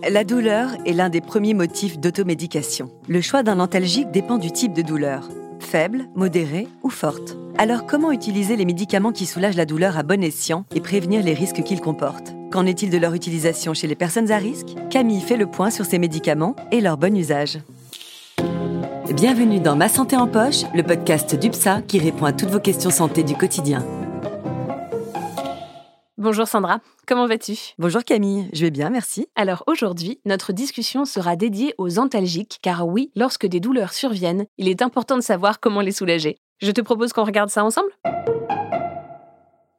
La 0.00 0.24
douleur 0.24 0.70
est 0.86 0.92
l'un 0.92 1.08
des 1.08 1.20
premiers 1.20 1.54
motifs 1.54 1.98
d'automédication. 1.98 2.90
Le 3.08 3.20
choix 3.20 3.42
d'un 3.42 3.60
antalgique 3.60 4.10
dépend 4.10 4.38
du 4.38 4.50
type 4.50 4.72
de 4.72 4.82
douleur, 4.82 5.28
faible, 5.60 6.06
modérée 6.14 6.68
ou 6.82 6.90
forte. 6.90 7.36
Alors 7.58 7.86
comment 7.86 8.12
utiliser 8.12 8.56
les 8.56 8.64
médicaments 8.64 9.12
qui 9.12 9.26
soulagent 9.26 9.56
la 9.56 9.66
douleur 9.66 9.98
à 9.98 10.02
bon 10.02 10.22
escient 10.22 10.64
et 10.74 10.80
prévenir 10.80 11.22
les 11.22 11.34
risques 11.34 11.62
qu'ils 11.62 11.80
comportent? 11.80 12.34
Qu'en 12.50 12.66
est-il 12.66 12.90
de 12.90 12.98
leur 12.98 13.14
utilisation 13.14 13.74
chez 13.74 13.86
les 13.86 13.94
personnes 13.94 14.30
à 14.30 14.38
risque? 14.38 14.74
Camille 14.90 15.20
fait 15.20 15.36
le 15.36 15.46
point 15.46 15.70
sur 15.70 15.84
ces 15.84 15.98
médicaments 15.98 16.56
et 16.70 16.80
leur 16.80 16.96
bon 16.96 17.16
usage. 17.16 17.58
Bienvenue 19.14 19.60
dans 19.60 19.76
Ma 19.76 19.88
Santé 19.88 20.16
en 20.16 20.26
Poche, 20.26 20.62
le 20.74 20.82
podcast 20.82 21.34
d'UPSA 21.34 21.82
qui 21.82 21.98
répond 21.98 22.24
à 22.24 22.32
toutes 22.32 22.50
vos 22.50 22.60
questions 22.60 22.90
santé 22.90 23.22
du 23.22 23.34
quotidien. 23.34 23.84
Bonjour 26.18 26.46
Sandra, 26.46 26.78
comment 27.12 27.26
vas-tu? 27.26 27.74
Bonjour 27.76 28.04
Camille, 28.04 28.48
je 28.54 28.62
vais 28.62 28.70
bien, 28.70 28.88
merci. 28.88 29.26
Alors 29.34 29.64
aujourd'hui, 29.66 30.18
notre 30.24 30.54
discussion 30.54 31.04
sera 31.04 31.36
dédiée 31.36 31.74
aux 31.76 31.98
antalgiques, 31.98 32.58
car 32.62 32.88
oui, 32.88 33.10
lorsque 33.14 33.44
des 33.44 33.60
douleurs 33.60 33.92
surviennent, 33.92 34.46
il 34.56 34.66
est 34.66 34.80
important 34.80 35.16
de 35.16 35.20
savoir 35.20 35.60
comment 35.60 35.82
les 35.82 35.92
soulager. 35.92 36.38
Je 36.62 36.70
te 36.70 36.80
propose 36.80 37.12
qu'on 37.12 37.24
regarde 37.24 37.50
ça 37.50 37.66
ensemble? 37.66 37.90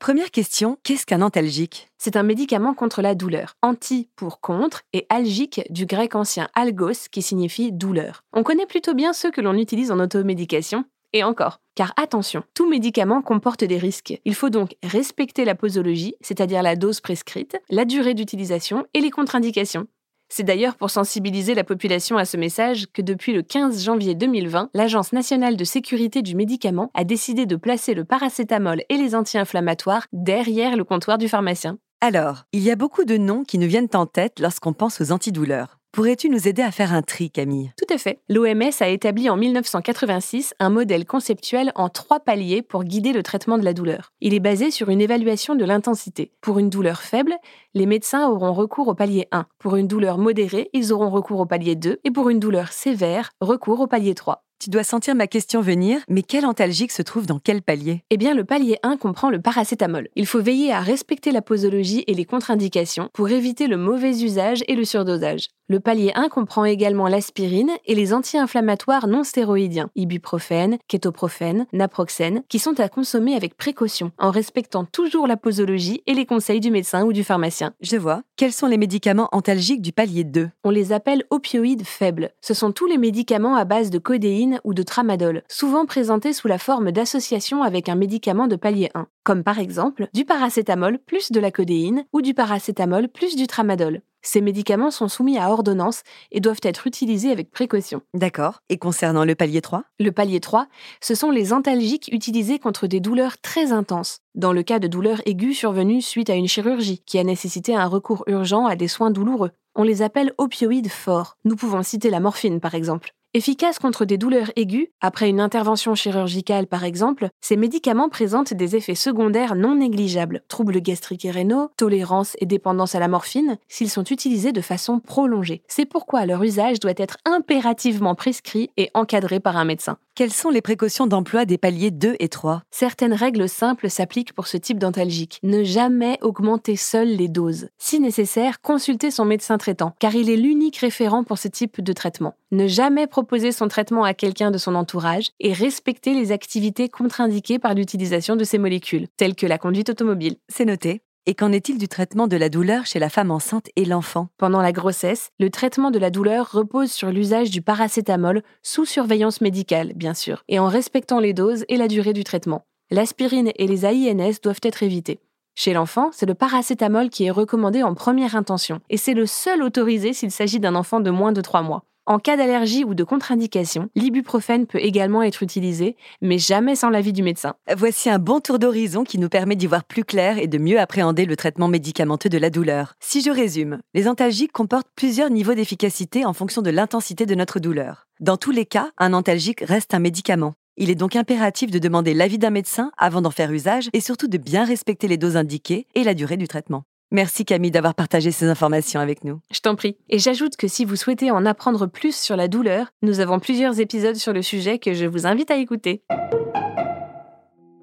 Première 0.00 0.32
question, 0.32 0.76
qu'est-ce 0.82 1.06
qu'un 1.06 1.22
antalgique? 1.22 1.88
C'est 1.98 2.16
un 2.16 2.24
médicament 2.24 2.74
contre 2.74 3.00
la 3.00 3.14
douleur. 3.14 3.54
Anti 3.62 4.08
pour 4.16 4.40
contre 4.40 4.82
et 4.92 5.06
algique 5.08 5.60
du 5.70 5.86
grec 5.86 6.16
ancien 6.16 6.48
algos 6.56 7.06
qui 7.12 7.22
signifie 7.22 7.70
douleur. 7.70 8.24
On 8.32 8.42
connaît 8.42 8.66
plutôt 8.66 8.94
bien 8.94 9.12
ceux 9.12 9.30
que 9.30 9.40
l'on 9.40 9.54
utilise 9.54 9.92
en 9.92 10.00
automédication, 10.00 10.84
et 11.12 11.24
encore. 11.24 11.60
Car 11.74 11.92
attention, 11.96 12.42
tout 12.54 12.68
médicament 12.68 13.22
comporte 13.22 13.64
des 13.64 13.78
risques. 13.78 14.20
Il 14.24 14.34
faut 14.34 14.50
donc 14.50 14.76
respecter 14.82 15.44
la 15.44 15.54
posologie, 15.54 16.14
c'est-à-dire 16.20 16.62
la 16.62 16.76
dose 16.76 17.00
prescrite, 17.00 17.58
la 17.70 17.84
durée 17.84 18.14
d'utilisation 18.14 18.86
et 18.94 19.00
les 19.00 19.10
contre-indications. 19.10 19.86
C'est 20.32 20.44
d'ailleurs 20.44 20.76
pour 20.76 20.90
sensibiliser 20.90 21.54
la 21.54 21.64
population 21.64 22.16
à 22.16 22.24
ce 22.24 22.36
message 22.36 22.86
que 22.92 23.02
depuis 23.02 23.32
le 23.32 23.42
15 23.42 23.82
janvier 23.82 24.14
2020, 24.14 24.70
l'Agence 24.74 25.12
nationale 25.12 25.56
de 25.56 25.64
sécurité 25.64 26.22
du 26.22 26.36
médicament 26.36 26.92
a 26.94 27.02
décidé 27.02 27.46
de 27.46 27.56
placer 27.56 27.94
le 27.94 28.04
paracétamol 28.04 28.84
et 28.88 28.96
les 28.96 29.16
anti-inflammatoires 29.16 30.06
derrière 30.12 30.76
le 30.76 30.84
comptoir 30.84 31.18
du 31.18 31.28
pharmacien. 31.28 31.78
Alors, 32.00 32.44
il 32.52 32.62
y 32.62 32.70
a 32.70 32.76
beaucoup 32.76 33.04
de 33.04 33.16
noms 33.16 33.42
qui 33.42 33.58
nous 33.58 33.66
viennent 33.66 33.88
en 33.94 34.06
tête 34.06 34.38
lorsqu'on 34.38 34.72
pense 34.72 35.00
aux 35.00 35.10
antidouleurs. 35.10 35.79
Pourrais-tu 35.92 36.28
nous 36.28 36.46
aider 36.46 36.62
à 36.62 36.70
faire 36.70 36.94
un 36.94 37.02
tri, 37.02 37.32
Camille? 37.32 37.72
Tout 37.76 37.92
à 37.92 37.98
fait. 37.98 38.20
L'OMS 38.28 38.70
a 38.78 38.88
établi 38.88 39.28
en 39.28 39.36
1986 39.36 40.54
un 40.60 40.70
modèle 40.70 41.04
conceptuel 41.04 41.72
en 41.74 41.88
trois 41.88 42.20
paliers 42.20 42.62
pour 42.62 42.84
guider 42.84 43.12
le 43.12 43.24
traitement 43.24 43.58
de 43.58 43.64
la 43.64 43.74
douleur. 43.74 44.12
Il 44.20 44.32
est 44.32 44.38
basé 44.38 44.70
sur 44.70 44.88
une 44.88 45.00
évaluation 45.00 45.56
de 45.56 45.64
l'intensité. 45.64 46.30
Pour 46.42 46.60
une 46.60 46.70
douleur 46.70 47.02
faible, 47.02 47.34
les 47.74 47.86
médecins 47.86 48.28
auront 48.28 48.52
recours 48.52 48.86
au 48.86 48.94
palier 48.94 49.26
1. 49.32 49.46
Pour 49.58 49.74
une 49.74 49.88
douleur 49.88 50.16
modérée, 50.18 50.70
ils 50.72 50.92
auront 50.92 51.10
recours 51.10 51.40
au 51.40 51.46
palier 51.46 51.74
2. 51.74 51.98
Et 52.04 52.10
pour 52.12 52.30
une 52.30 52.38
douleur 52.38 52.70
sévère, 52.70 53.32
recours 53.40 53.80
au 53.80 53.88
palier 53.88 54.14
3. 54.14 54.44
Tu 54.62 54.68
dois 54.68 54.84
sentir 54.84 55.14
ma 55.14 55.26
question 55.26 55.62
venir, 55.62 56.02
mais 56.10 56.22
quel 56.22 56.44
antalgique 56.44 56.92
se 56.92 57.00
trouve 57.00 57.24
dans 57.24 57.38
quel 57.38 57.62
palier? 57.62 58.04
Eh 58.10 58.18
bien, 58.18 58.34
le 58.34 58.44
palier 58.44 58.76
1 58.82 58.98
comprend 58.98 59.30
le 59.30 59.40
paracétamol. 59.40 60.08
Il 60.16 60.26
faut 60.26 60.42
veiller 60.42 60.70
à 60.70 60.80
respecter 60.80 61.32
la 61.32 61.40
posologie 61.40 62.04
et 62.06 62.12
les 62.12 62.26
contre-indications 62.26 63.08
pour 63.14 63.30
éviter 63.30 63.68
le 63.68 63.78
mauvais 63.78 64.22
usage 64.22 64.62
et 64.68 64.74
le 64.74 64.84
surdosage. 64.84 65.48
Le 65.70 65.78
palier 65.78 66.10
1 66.16 66.28
comprend 66.28 66.64
également 66.64 67.06
l'aspirine 67.06 67.70
et 67.86 67.94
les 67.94 68.12
anti-inflammatoires 68.12 69.06
non 69.06 69.22
stéroïdiens, 69.22 69.88
ibuprofène, 69.94 70.78
kétoprofène, 70.88 71.66
naproxène, 71.72 72.42
qui 72.48 72.58
sont 72.58 72.80
à 72.80 72.88
consommer 72.88 73.36
avec 73.36 73.56
précaution, 73.56 74.10
en 74.18 74.32
respectant 74.32 74.84
toujours 74.84 75.28
la 75.28 75.36
posologie 75.36 76.02
et 76.08 76.14
les 76.14 76.26
conseils 76.26 76.58
du 76.58 76.72
médecin 76.72 77.04
ou 77.04 77.12
du 77.12 77.22
pharmacien. 77.22 77.72
Je 77.80 77.96
vois. 77.96 78.22
Quels 78.36 78.52
sont 78.52 78.66
les 78.66 78.78
médicaments 78.78 79.28
antalgiques 79.30 79.80
du 79.80 79.92
palier 79.92 80.24
2 80.24 80.50
On 80.64 80.70
les 80.70 80.92
appelle 80.92 81.22
opioïdes 81.30 81.86
faibles. 81.86 82.30
Ce 82.40 82.52
sont 82.52 82.72
tous 82.72 82.86
les 82.86 82.98
médicaments 82.98 83.54
à 83.54 83.64
base 83.64 83.90
de 83.90 83.98
codéine 83.98 84.49
ou 84.64 84.74
de 84.74 84.82
tramadol, 84.82 85.42
souvent 85.48 85.86
présentés 85.86 86.32
sous 86.32 86.48
la 86.48 86.58
forme 86.58 86.90
d'association 86.90 87.62
avec 87.62 87.88
un 87.88 87.94
médicament 87.94 88.48
de 88.48 88.56
palier 88.56 88.90
1, 88.94 89.06
comme 89.22 89.44
par 89.44 89.58
exemple 89.58 90.08
du 90.12 90.24
paracétamol 90.24 90.98
plus 90.98 91.30
de 91.30 91.38
la 91.38 91.50
codéine 91.50 92.04
ou 92.12 92.22
du 92.22 92.34
paracétamol 92.34 93.08
plus 93.08 93.36
du 93.36 93.46
tramadol. 93.46 94.02
Ces 94.22 94.42
médicaments 94.42 94.90
sont 94.90 95.08
soumis 95.08 95.38
à 95.38 95.50
ordonnance 95.50 96.02
et 96.30 96.40
doivent 96.40 96.60
être 96.62 96.86
utilisés 96.86 97.30
avec 97.30 97.50
précaution. 97.50 98.02
D'accord. 98.12 98.60
Et 98.68 98.76
concernant 98.76 99.24
le 99.24 99.34
palier 99.34 99.62
3 99.62 99.84
Le 99.98 100.12
palier 100.12 100.40
3, 100.40 100.66
ce 101.00 101.14
sont 101.14 101.30
les 101.30 101.52
antalgiques 101.52 102.10
utilisés 102.12 102.58
contre 102.58 102.86
des 102.86 103.00
douleurs 103.00 103.38
très 103.38 103.72
intenses, 103.72 104.20
dans 104.34 104.52
le 104.52 104.62
cas 104.62 104.78
de 104.78 104.88
douleurs 104.88 105.22
aiguës 105.24 105.56
survenues 105.56 106.02
suite 106.02 106.28
à 106.28 106.34
une 106.34 106.48
chirurgie 106.48 107.02
qui 107.06 107.18
a 107.18 107.24
nécessité 107.24 107.74
un 107.74 107.86
recours 107.86 108.24
urgent 108.26 108.66
à 108.66 108.76
des 108.76 108.88
soins 108.88 109.10
douloureux. 109.10 109.52
On 109.74 109.84
les 109.84 110.02
appelle 110.02 110.34
opioïdes 110.36 110.90
forts. 110.90 111.36
Nous 111.44 111.56
pouvons 111.56 111.82
citer 111.82 112.10
la 112.10 112.20
morphine 112.20 112.60
par 112.60 112.74
exemple. 112.74 113.14
Efficaces 113.32 113.78
contre 113.78 114.06
des 114.06 114.18
douleurs 114.18 114.50
aiguës, 114.56 114.88
après 115.00 115.28
une 115.28 115.38
intervention 115.38 115.94
chirurgicale 115.94 116.66
par 116.66 116.82
exemple, 116.82 117.28
ces 117.40 117.56
médicaments 117.56 118.08
présentent 118.08 118.54
des 118.54 118.74
effets 118.74 118.96
secondaires 118.96 119.54
non 119.54 119.76
négligeables, 119.76 120.42
troubles 120.48 120.80
gastriques 120.80 121.24
et 121.24 121.30
rénaux, 121.30 121.70
tolérance 121.76 122.36
et 122.40 122.46
dépendance 122.46 122.96
à 122.96 122.98
la 122.98 123.06
morphine, 123.06 123.56
s'ils 123.68 123.88
sont 123.88 124.02
utilisés 124.02 124.50
de 124.50 124.60
façon 124.60 124.98
prolongée. 124.98 125.62
C'est 125.68 125.86
pourquoi 125.86 126.26
leur 126.26 126.42
usage 126.42 126.80
doit 126.80 126.90
être 126.96 127.18
impérativement 127.24 128.16
prescrit 128.16 128.72
et 128.76 128.90
encadré 128.94 129.38
par 129.38 129.56
un 129.56 129.64
médecin. 129.64 129.98
Quelles 130.20 130.34
sont 130.34 130.50
les 130.50 130.60
précautions 130.60 131.06
d'emploi 131.06 131.46
des 131.46 131.56
paliers 131.56 131.90
2 131.90 132.16
et 132.18 132.28
3 132.28 132.60
Certaines 132.70 133.14
règles 133.14 133.48
simples 133.48 133.88
s'appliquent 133.88 134.34
pour 134.34 134.48
ce 134.48 134.58
type 134.58 134.78
d'antalgique. 134.78 135.38
Ne 135.42 135.64
jamais 135.64 136.18
augmenter 136.20 136.76
seul 136.76 137.08
les 137.08 137.28
doses. 137.28 137.70
Si 137.78 138.00
nécessaire, 138.00 138.60
consultez 138.60 139.10
son 139.10 139.24
médecin 139.24 139.56
traitant, 139.56 139.94
car 139.98 140.14
il 140.14 140.28
est 140.28 140.36
l'unique 140.36 140.76
référent 140.76 141.24
pour 141.24 141.38
ce 141.38 141.48
type 141.48 141.80
de 141.80 141.92
traitement. 141.94 142.34
Ne 142.50 142.66
jamais 142.66 143.06
proposer 143.06 143.50
son 143.50 143.68
traitement 143.68 144.04
à 144.04 144.12
quelqu'un 144.12 144.50
de 144.50 144.58
son 144.58 144.74
entourage 144.74 145.30
et 145.40 145.54
respecter 145.54 146.12
les 146.12 146.32
activités 146.32 146.90
contre-indiquées 146.90 147.58
par 147.58 147.72
l'utilisation 147.72 148.36
de 148.36 148.44
ces 148.44 148.58
molécules, 148.58 149.08
telles 149.16 149.34
que 149.34 149.46
la 149.46 149.56
conduite 149.56 149.88
automobile. 149.88 150.36
C'est 150.50 150.66
noté. 150.66 151.00
Et 151.30 151.34
qu'en 151.34 151.52
est-il 151.52 151.78
du 151.78 151.86
traitement 151.86 152.26
de 152.26 152.36
la 152.36 152.48
douleur 152.48 152.86
chez 152.86 152.98
la 152.98 153.08
femme 153.08 153.30
enceinte 153.30 153.68
et 153.76 153.84
l'enfant? 153.84 154.30
Pendant 154.36 154.60
la 154.60 154.72
grossesse, 154.72 155.30
le 155.38 155.48
traitement 155.48 155.92
de 155.92 156.00
la 156.00 156.10
douleur 156.10 156.50
repose 156.50 156.90
sur 156.90 157.12
l'usage 157.12 157.52
du 157.52 157.62
paracétamol 157.62 158.42
sous 158.64 158.84
surveillance 158.84 159.40
médicale, 159.40 159.92
bien 159.94 160.12
sûr, 160.12 160.42
et 160.48 160.58
en 160.58 160.66
respectant 160.66 161.20
les 161.20 161.32
doses 161.32 161.64
et 161.68 161.76
la 161.76 161.86
durée 161.86 162.14
du 162.14 162.24
traitement. 162.24 162.64
L'aspirine 162.90 163.52
et 163.54 163.68
les 163.68 163.86
AINS 163.86 164.40
doivent 164.42 164.58
être 164.64 164.82
évités. 164.82 165.20
Chez 165.54 165.72
l'enfant, 165.72 166.10
c'est 166.12 166.26
le 166.26 166.34
paracétamol 166.34 167.10
qui 167.10 167.26
est 167.26 167.30
recommandé 167.30 167.84
en 167.84 167.94
première 167.94 168.34
intention, 168.34 168.80
et 168.90 168.96
c'est 168.96 169.14
le 169.14 169.26
seul 169.26 169.62
autorisé 169.62 170.12
s'il 170.12 170.32
s'agit 170.32 170.58
d'un 170.58 170.74
enfant 170.74 170.98
de 170.98 171.10
moins 171.10 171.30
de 171.30 171.42
3 171.42 171.62
mois. 171.62 171.84
En 172.10 172.18
cas 172.18 172.36
d'allergie 172.36 172.82
ou 172.82 172.94
de 172.94 173.04
contre-indication, 173.04 173.88
l'ibuprofène 173.94 174.66
peut 174.66 174.80
également 174.82 175.22
être 175.22 175.44
utilisé, 175.44 175.94
mais 176.20 176.38
jamais 176.38 176.74
sans 176.74 176.90
l'avis 176.90 177.12
du 177.12 177.22
médecin. 177.22 177.54
Voici 177.76 178.10
un 178.10 178.18
bon 178.18 178.40
tour 178.40 178.58
d'horizon 178.58 179.04
qui 179.04 179.16
nous 179.16 179.28
permet 179.28 179.54
d'y 179.54 179.68
voir 179.68 179.84
plus 179.84 180.02
clair 180.02 180.36
et 180.36 180.48
de 180.48 180.58
mieux 180.58 180.80
appréhender 180.80 181.24
le 181.24 181.36
traitement 181.36 181.68
médicamenteux 181.68 182.28
de 182.28 182.36
la 182.36 182.50
douleur. 182.50 182.94
Si 182.98 183.22
je 183.22 183.30
résume, 183.30 183.78
les 183.94 184.08
antalgiques 184.08 184.50
comportent 184.50 184.90
plusieurs 184.96 185.30
niveaux 185.30 185.54
d'efficacité 185.54 186.24
en 186.24 186.32
fonction 186.32 186.62
de 186.62 186.70
l'intensité 186.70 187.26
de 187.26 187.36
notre 187.36 187.60
douleur. 187.60 188.08
Dans 188.18 188.36
tous 188.36 188.50
les 188.50 188.66
cas, 188.66 188.90
un 188.98 189.12
antalgique 189.12 189.60
reste 189.60 189.94
un 189.94 190.00
médicament. 190.00 190.54
Il 190.76 190.90
est 190.90 190.96
donc 190.96 191.14
impératif 191.14 191.70
de 191.70 191.78
demander 191.78 192.12
l'avis 192.12 192.38
d'un 192.38 192.50
médecin 192.50 192.90
avant 192.98 193.22
d'en 193.22 193.30
faire 193.30 193.52
usage 193.52 193.88
et 193.92 194.00
surtout 194.00 194.26
de 194.26 194.38
bien 194.38 194.64
respecter 194.64 195.06
les 195.06 195.16
doses 195.16 195.36
indiquées 195.36 195.86
et 195.94 196.02
la 196.02 196.14
durée 196.14 196.38
du 196.38 196.48
traitement. 196.48 196.82
Merci 197.12 197.44
Camille 197.44 197.72
d'avoir 197.72 197.94
partagé 197.94 198.30
ces 198.30 198.46
informations 198.46 199.00
avec 199.00 199.24
nous. 199.24 199.40
Je 199.50 199.60
t'en 199.60 199.74
prie. 199.74 199.96
Et 200.08 200.20
j'ajoute 200.20 200.56
que 200.56 200.68
si 200.68 200.84
vous 200.84 200.94
souhaitez 200.94 201.32
en 201.32 201.44
apprendre 201.44 201.86
plus 201.86 202.14
sur 202.14 202.36
la 202.36 202.46
douleur, 202.46 202.92
nous 203.02 203.18
avons 203.18 203.40
plusieurs 203.40 203.80
épisodes 203.80 204.14
sur 204.14 204.32
le 204.32 204.42
sujet 204.42 204.78
que 204.78 204.94
je 204.94 205.06
vous 205.06 205.26
invite 205.26 205.50
à 205.50 205.56
écouter. 205.56 206.02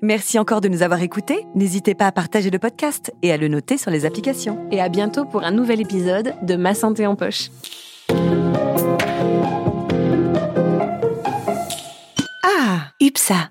Merci 0.01 0.39
encore 0.39 0.61
de 0.61 0.69
nous 0.69 0.81
avoir 0.81 1.01
écoutés. 1.01 1.45
N'hésitez 1.55 1.93
pas 1.93 2.05
à 2.05 2.11
partager 2.11 2.51
le 2.51 2.59
podcast 2.59 3.11
et 3.21 3.33
à 3.33 3.37
le 3.37 3.49
noter 3.49 3.77
sur 3.77 3.91
les 3.91 4.05
applications. 4.05 4.65
Et 4.71 4.79
à 4.79 4.87
bientôt 4.87 5.25
pour 5.25 5.43
un 5.43 5.51
nouvel 5.51 5.81
épisode 5.81 6.33
de 6.43 6.55
Ma 6.55 6.73
santé 6.73 7.05
en 7.05 7.15
poche. 7.15 7.49
Ah, 12.43 12.91
UPSA. 13.01 13.49